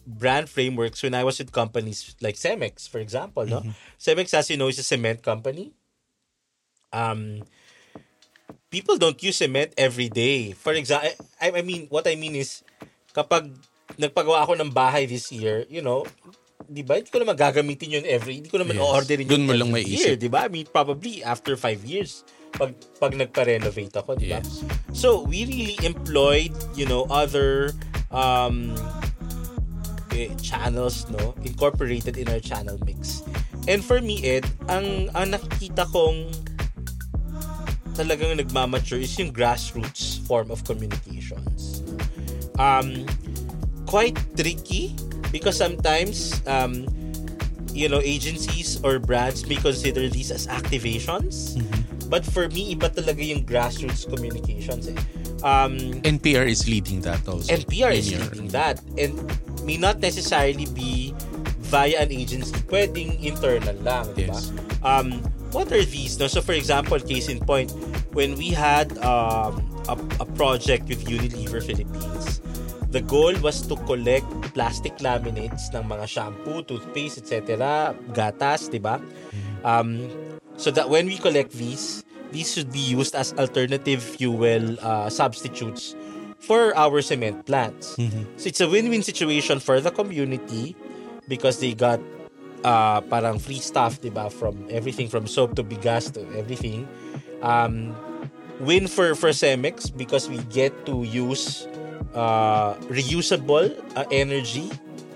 [0.06, 3.46] brand frameworks when I was with companies like Cemex, for example.
[3.46, 3.62] No?
[3.98, 5.72] Cemex, as you know, is a cement company.
[6.92, 7.42] Um,
[8.70, 10.52] people don't use cement every day.
[10.52, 12.62] For example, I, I mean, what I mean is,
[13.14, 13.50] kapag
[13.98, 16.06] nagpagawa ako ng bahay this year, you know,
[16.70, 18.86] di ba, hindi ko naman gagamitin yun every, hindi ko naman Yes.
[18.86, 19.98] orderin Doon yun mo lang maiisip.
[19.98, 20.46] year, di ba?
[20.46, 22.22] I mean, probably after five years,
[22.54, 24.40] pag, pag nagpa-renovate ako, di ba?
[24.94, 27.74] So, we really employed, you know, other
[28.14, 28.74] um,
[30.14, 31.34] eh, channels, no?
[31.42, 33.26] Incorporated in our channel mix.
[33.66, 36.30] And for me, Ed, ang, ang nakikita kong
[37.94, 41.82] talagang nagmamature is yung grassroots form of communications.
[42.58, 43.06] Um,
[43.86, 44.94] quite tricky
[45.30, 46.86] because sometimes, um,
[47.74, 51.58] you know, agencies or brands may consider these as activations.
[52.08, 54.98] But for me, iba talaga yung grassroots communications eh.
[55.44, 57.52] Um, NPR is leading that also.
[57.52, 58.80] NPR is in your- leading that.
[58.96, 59.12] And
[59.64, 61.12] may not necessarily be
[61.68, 62.54] via an agency.
[62.68, 64.40] Pwedeng internal lang, di ba?
[64.84, 65.20] Um,
[65.52, 66.20] what are these?
[66.20, 66.28] No?
[66.28, 67.72] So for example, case in point,
[68.12, 72.40] when we had um, a, a project with Unilever Philippines,
[72.94, 79.02] the goal was to collect plastic laminates ng mga shampoo, toothpaste, etc., gatas, di ba?
[79.66, 80.06] Um,
[80.56, 85.94] so that when we collect these, these should be used as alternative fuel uh, substitutes
[86.38, 87.96] for our cement plants.
[88.36, 90.76] So it's a win-win situation for the community
[91.28, 92.00] because they got
[92.64, 94.28] uh, parang free stuff, di ba?
[94.28, 96.88] From everything from soap to bigas to everything.
[97.42, 97.94] Um,
[98.60, 101.68] win for, for Cemex because we get to use
[102.14, 104.70] uh, reusable uh, energy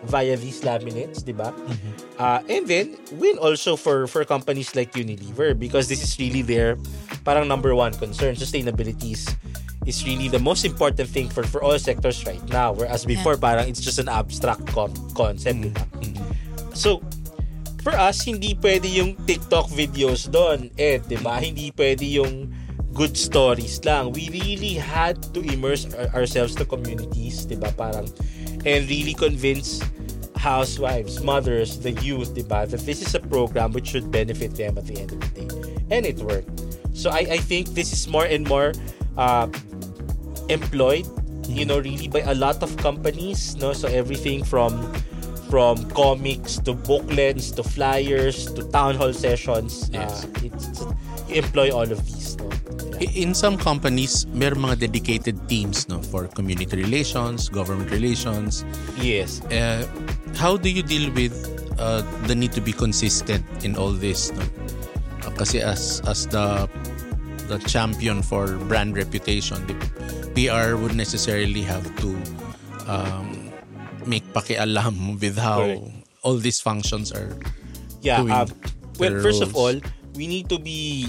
[0.07, 1.51] via these laminates, di ba?
[2.19, 6.79] Uh, and then, win also for, for companies like Unilever because this is really their
[7.25, 8.35] parang number one concern.
[8.37, 9.27] Sustainability is,
[9.87, 12.73] is really the most important thing for, for all sectors right now.
[12.73, 15.85] Whereas before, parang it's just an abstract con- concept, di ba?
[16.75, 17.03] So,
[17.83, 21.43] for us, hindi pwede yung TikTok videos doon, eh, di ba?
[21.43, 22.55] Hindi pwede yung
[22.95, 24.11] good stories lang.
[24.11, 27.71] We really had to immerse our- ourselves to communities, di ba?
[27.75, 28.07] Parang,
[28.65, 29.83] and really convince
[30.37, 32.67] housewives, mothers, the youth, di ba?
[32.67, 35.49] That this is a program which should benefit them at the end of the day.
[35.91, 36.51] And it worked.
[36.95, 38.73] So I, I think this is more and more
[39.17, 39.49] uh,
[40.49, 41.07] employed,
[41.49, 43.73] you know, really by a lot of companies, no?
[43.73, 44.93] So everything from
[45.49, 49.89] from comics to booklets to flyers to town hall sessions.
[49.93, 50.25] Yes.
[50.25, 50.85] Uh, it's, it's-
[51.31, 52.37] employ all of these.
[52.39, 52.49] No?
[53.15, 58.65] In some companies, may mga dedicated teams no for community relations, government relations.
[58.99, 59.39] Yes.
[59.55, 59.87] Uh,
[60.35, 61.31] how do you deal with
[61.79, 64.33] uh, the need to be consistent in all this?
[64.35, 64.43] No?
[65.23, 66.67] Uh, kasi as as the
[67.47, 69.79] the champion for brand reputation, the
[70.35, 72.11] PR would necessarily have to
[72.91, 73.51] um,
[74.11, 75.87] make pakialam with how Correct.
[76.27, 77.31] all these functions are
[78.03, 78.23] Yeah.
[78.27, 78.49] doing Um,
[78.99, 79.79] well, first of all.
[80.19, 81.07] We need to be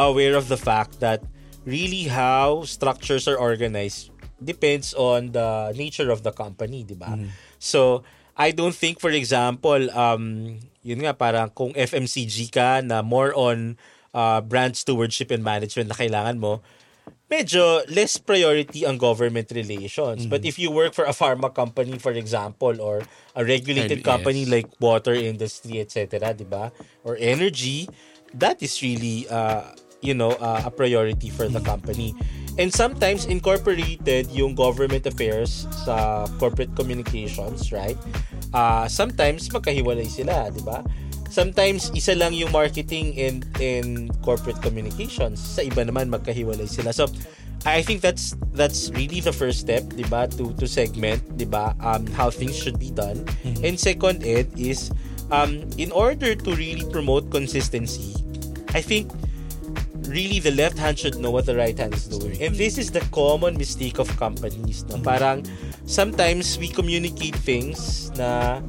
[0.00, 1.20] aware of the fact that
[1.68, 4.08] really how structures are organized
[4.40, 7.20] depends on the nature of the company, di ba?
[7.60, 8.00] So,
[8.36, 13.76] I don't think, for example, um, yun nga, parang kung FMCG ka na more on
[14.12, 16.60] uh, brand stewardship and management na kailangan mo,
[17.32, 20.28] medyo less priority ang government relations.
[20.28, 23.02] But if you work for a pharma company, for example, or
[23.34, 24.52] a regulated And- company yes.
[24.52, 26.70] like water industry, etc., di ba?
[27.08, 27.88] Or energy,
[28.34, 29.62] that is really, uh,
[30.00, 32.14] you know, uh, a priority for the company.
[32.58, 37.98] And sometimes incorporated yung government affairs sa corporate communications, right?
[38.56, 40.80] Uh, sometimes magkahiwalay sila, di ba?
[41.28, 45.36] Sometimes isa lang yung marketing and and corporate communications.
[45.36, 46.96] Sa iba naman magkahiwalay sila.
[46.96, 47.12] So
[47.68, 51.76] I think that's that's really the first step, 'di ba, to to segment, 'di ba,
[51.82, 53.20] um how things should be done.
[53.60, 54.94] And second ed is
[55.30, 58.14] um in order to really promote consistency,
[58.74, 59.10] I think
[60.08, 62.40] really the left hand should know what the right hand is doing.
[62.42, 64.84] And this is the common mistake of companies.
[64.86, 64.98] No?
[65.02, 65.44] Parang
[65.84, 68.62] sometimes we communicate things na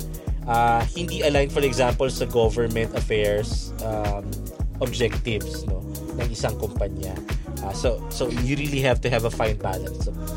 [0.47, 4.25] uh, hindi aligned, for example, sa government affairs um,
[4.81, 5.81] objectives no
[6.17, 7.13] ng isang kumpanya.
[7.61, 10.33] Uh, so so you really have to have a fine balance of this.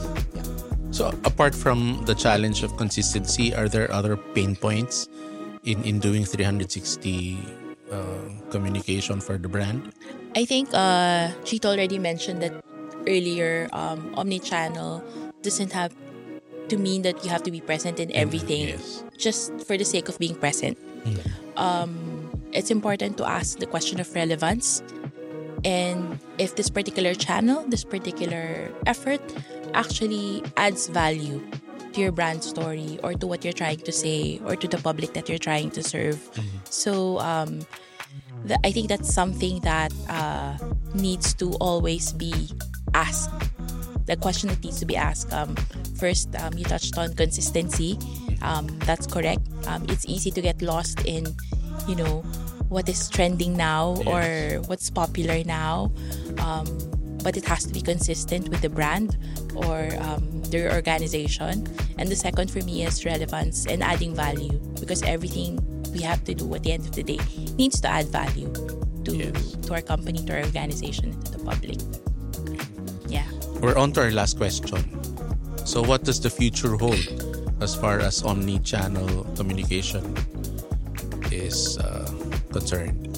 [0.91, 5.09] So apart from the challenge of consistency, are there other pain points
[5.65, 7.39] in in doing 360
[7.91, 7.97] uh,
[8.51, 9.93] communication for the brand?
[10.37, 11.35] I think uh,
[11.65, 12.55] already mentioned that
[13.07, 13.69] earlier.
[13.73, 15.03] Um, omni-channel
[15.43, 15.93] doesn't have
[16.69, 19.03] to mean that you have to be present in everything Yes.
[19.19, 20.79] just for the sake of being present.
[21.57, 24.83] Um, it's important to ask the question of relevance
[25.65, 29.21] and if this particular channel, this particular effort
[29.75, 31.43] actually adds value
[31.95, 35.15] to your brand story or to what you're trying to say or to the public
[35.15, 36.19] that you're trying to serve.
[36.65, 37.61] So um,
[38.47, 40.57] th- I think that's something that uh,
[40.95, 42.49] needs to always be
[42.95, 43.31] asked
[44.11, 45.33] the question that needs to be asked.
[45.33, 45.55] Um,
[45.99, 47.97] first, um, you touched on consistency.
[48.43, 49.47] Um, that's correct.
[49.69, 51.27] Um, it's easy to get lost in,
[51.87, 52.23] you know,
[52.69, 54.07] what is trending now yes.
[54.07, 55.93] or what's popular now.
[57.23, 59.17] But it has to be consistent with the brand
[59.55, 61.67] or um, their organization.
[61.99, 65.59] And the second for me is relevance and adding value because everything
[65.93, 67.19] we have to do at the end of the day
[67.57, 68.53] needs to add value
[69.05, 69.57] to, yes.
[69.67, 71.79] to our company, to our organization, to the public.
[73.09, 73.27] Yeah.
[73.61, 74.81] We're on to our last question.
[75.67, 77.05] So, what does the future hold
[77.61, 80.17] as far as omni channel communication
[81.31, 82.11] is uh,
[82.53, 83.10] concerned?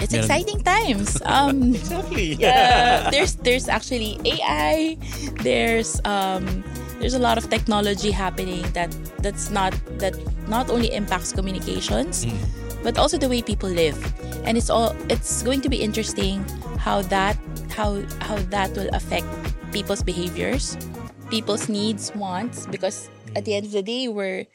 [0.00, 1.20] It's exciting times.
[1.30, 2.34] Um, exactly.
[2.34, 3.10] Yeah.
[3.10, 4.96] there's there's actually AI.
[5.42, 6.64] There's um,
[6.98, 8.90] there's a lot of technology happening that
[9.22, 10.16] that's not that
[10.48, 12.34] not only impacts communications, mm.
[12.82, 13.96] but also the way people live.
[14.44, 16.44] And it's all it's going to be interesting
[16.78, 17.38] how that
[17.70, 19.26] how how that will affect
[19.72, 20.76] people's behaviors,
[21.30, 22.66] people's needs, wants.
[22.66, 24.46] Because at the end of the day, we're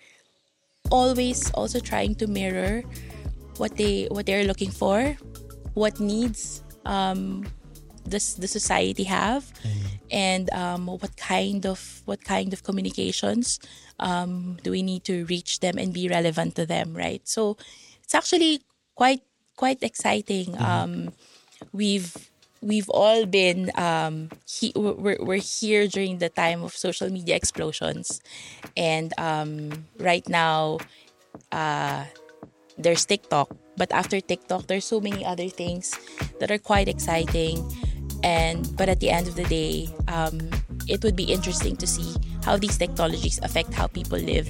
[0.92, 2.84] always also trying to mirror
[3.58, 5.16] what they what they're looking for
[5.76, 7.46] what needs um,
[8.08, 9.72] does the society have, mm.
[10.10, 13.60] and um, what kind of what kind of communications
[14.00, 17.22] um, do we need to reach them and be relevant to them, right?
[17.28, 17.58] So
[18.04, 18.62] it's actually
[18.96, 19.22] quite
[19.56, 20.56] quite exciting.
[20.56, 21.14] Mm.
[21.72, 22.16] we've
[22.62, 28.22] we've all been um, he, we're, we're here during the time of social media explosions
[28.76, 30.80] and um, right now
[31.52, 32.04] uh,
[32.78, 35.98] there's tiktok but after TikTok, there's so many other things
[36.40, 37.64] that are quite exciting.
[38.24, 40.40] And but at the end of the day, um,
[40.88, 44.48] it would be interesting to see how these technologies affect how people live,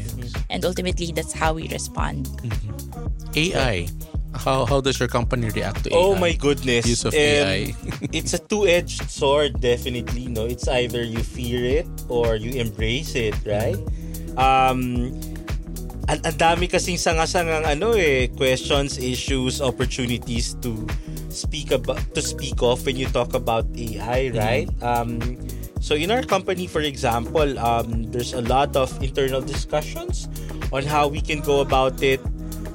[0.50, 2.28] and ultimately, that's how we respond.
[2.40, 3.36] Mm-hmm.
[3.36, 3.88] AI.
[4.36, 5.98] How, how does your company react to AI?
[5.98, 6.86] Oh my goodness.
[6.86, 7.76] Use of um, AI.
[8.12, 10.28] it's a two-edged sword, definitely.
[10.28, 13.76] No, it's either you fear it or you embrace it, right?
[13.76, 14.38] Mm-hmm.
[14.38, 15.16] Um,
[16.08, 20.86] ang, ang dami kasing sanga-sangang ano eh, questions, issues, opportunities to
[21.34, 24.38] speak about to speak of when you talk about AI, mm-hmm.
[24.38, 24.70] right?
[24.80, 24.86] Mm-hmm.
[24.86, 25.20] Um,
[25.82, 30.30] so in our company, for example, um, there's a lot of internal discussions
[30.74, 32.22] on how we can go about it,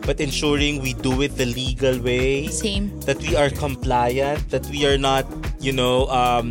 [0.07, 2.47] but ensuring we do it the legal way.
[2.49, 2.95] Same.
[3.07, 5.27] That we are compliant, that we are not,
[5.59, 6.51] you know, um,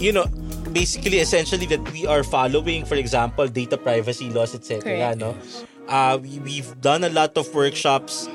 [0.00, 0.24] you know,
[0.72, 5.36] basically essentially that we are following for example data privacy laws etc no?
[5.88, 8.28] Uh, we, we've done a lot of workshops.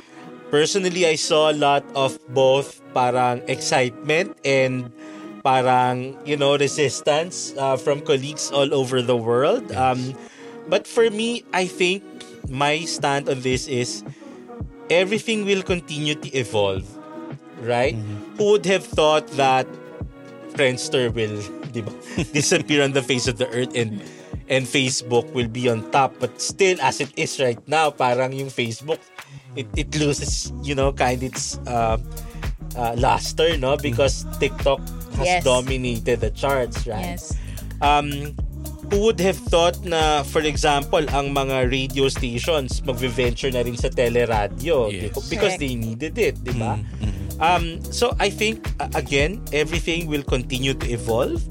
[0.52, 4.92] Personally I saw a lot of both parang excitement and
[5.44, 9.72] parang you know resistance uh, from colleagues all over the world.
[9.72, 10.16] Um,
[10.68, 12.04] but for me I think
[12.52, 14.04] my stand on this is
[14.90, 16.86] everything will continue to evolve
[17.62, 17.96] right?
[17.96, 18.36] Mm-hmm.
[18.38, 19.68] who would have thought that
[20.54, 21.42] Friendster will
[21.76, 21.92] diba?
[22.38, 24.00] disappear on the face of the earth and
[24.48, 28.50] and Facebook will be on top but still as it is right now parang yung
[28.50, 29.02] Facebook
[29.56, 31.98] it, it loses you know kind its uh,
[32.78, 34.80] uh, luster no because TikTok
[35.20, 35.44] has yes.
[35.44, 37.34] dominated the charts right yes
[37.82, 38.36] um
[38.92, 43.90] who would have thought na for example ang mga radio stations magve-venture na rin sa
[43.90, 45.14] teleradio yes.
[45.30, 45.60] because Correct.
[45.62, 47.26] they needed it di ba mm-hmm.
[47.40, 51.44] Um, so I think uh, again everything will continue to evolve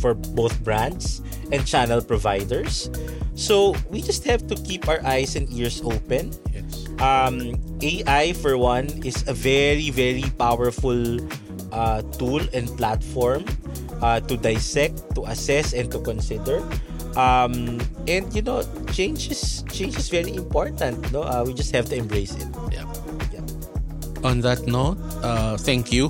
[0.00, 1.20] for both brands
[1.52, 2.90] and channel providers.
[3.34, 6.32] So we just have to keep our eyes and ears open.
[6.52, 6.88] Yes.
[6.98, 11.20] Um, AI for one is a very very powerful
[11.70, 13.44] uh, tool and platform
[14.02, 16.62] uh, to dissect, to assess, and to consider.
[17.16, 21.02] Um, and you know, change is change is very important.
[21.12, 22.46] No, uh, we just have to embrace it.
[22.70, 22.88] Yeah
[24.24, 26.08] on that note, uh, thank you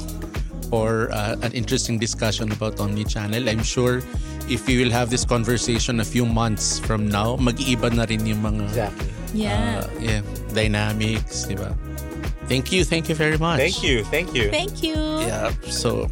[0.71, 3.49] for uh, an interesting discussion about omni-channel.
[3.49, 4.03] I'm sure
[4.49, 8.43] if we will have this conversation a few months from now, mag-iiba na rin yung
[8.43, 9.09] mga exactly.
[9.35, 9.85] yeah.
[9.85, 10.21] Uh, yeah,
[10.53, 11.77] dynamics, di ba?
[12.49, 13.61] Thank you, thank you very much.
[13.61, 14.49] Thank you, thank you.
[14.49, 14.97] Thank you.
[15.21, 16.09] Yeah, so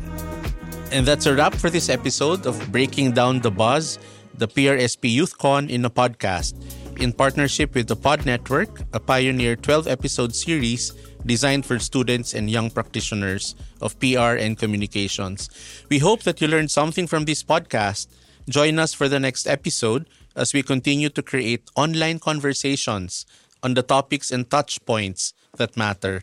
[0.93, 3.99] and that's a wrap for this episode of Breaking Down the Buzz,
[4.35, 6.55] the PRSP YouthCon in a podcast
[7.01, 10.93] in partnership with the Pod Network, a pioneer 12 episode series
[11.27, 15.51] designed for students and young practitioners of PR and communications.
[15.89, 18.07] We hope that you learned something from this podcast.
[18.49, 23.27] Join us for the next episode as we continue to create online conversations
[23.63, 26.23] on the topics and touch points that matter.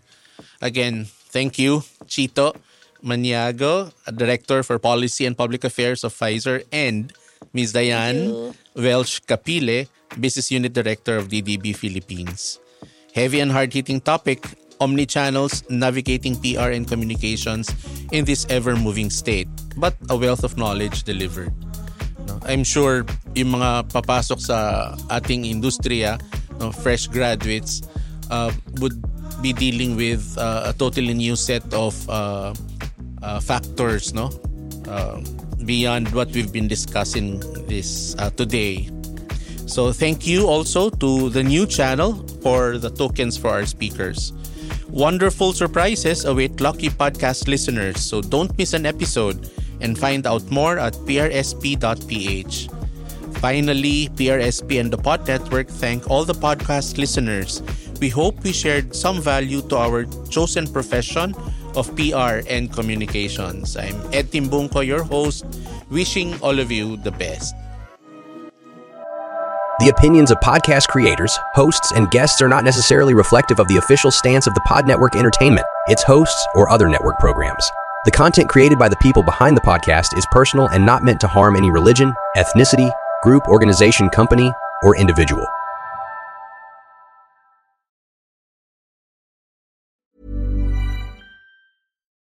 [0.62, 2.56] Again, thank you, Chito
[3.04, 7.12] Maniago, Director for Policy and Public Affairs of Pfizer, and
[7.52, 7.74] Ms.
[7.74, 9.86] Diane Welsh Capile,
[10.20, 12.60] Business Unit Director of DDB Philippines.
[13.14, 14.42] Heavy and hard hitting topic
[14.80, 17.70] omnichannels navigating PR and communications
[18.12, 19.48] in this ever-moving state,
[19.78, 21.54] but a wealth of knowledge delivered.
[22.48, 24.58] I'm sure yung mga papasok sa
[25.12, 26.20] ating industriya,
[26.60, 27.84] no, fresh graduates,
[28.32, 28.98] uh, would
[29.42, 32.54] be dealing with uh, a totally new set of uh,
[33.24, 34.30] uh, factors, no,
[34.88, 35.22] uh,
[35.66, 38.90] beyond what we've been discussing this uh, today.
[39.66, 44.34] So thank you also to the new channel for the tokens for our speakers.
[44.90, 49.50] Wonderful surprises await lucky podcast listeners, so don't miss an episode
[49.82, 52.70] and find out more at prsp.ph.
[53.42, 57.64] Finally, PRSP and the Pod Network thank all the podcast listeners.
[58.00, 61.34] We hope we shared some value to our chosen profession
[61.76, 63.76] of PR and communications.
[63.78, 65.46] I'm Ed Timbungco, your host,
[65.90, 67.56] wishing all of you the best.
[69.80, 74.12] The opinions of podcast creators, hosts, and guests are not necessarily reflective of the official
[74.12, 77.70] stance of the Pod Network Entertainment, its hosts, or other network programs.
[78.06, 81.28] The content created by the people behind the podcast is personal and not meant to
[81.28, 82.92] harm any religion, ethnicity,
[83.24, 84.52] group, organization, company,
[84.84, 85.48] or individual.